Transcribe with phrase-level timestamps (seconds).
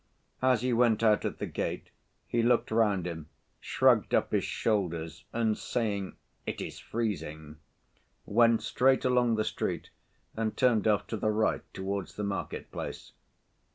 [0.41, 1.91] As he went out at the gate
[2.25, 6.15] he looked round him, shrugged up his shoulders, and saying
[6.47, 7.57] "It is freezing,"
[8.25, 9.91] went straight along the street
[10.35, 13.11] and turned off to the right towards the market‐place.